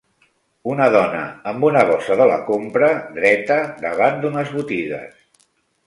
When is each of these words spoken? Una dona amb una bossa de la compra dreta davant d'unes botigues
Una 0.71 0.87
dona 0.95 1.19
amb 1.51 1.67
una 1.69 1.83
bossa 1.91 2.17
de 2.23 2.27
la 2.33 2.39
compra 2.49 2.91
dreta 3.21 3.61
davant 3.87 4.21
d'unes 4.25 4.55
botigues 4.59 5.43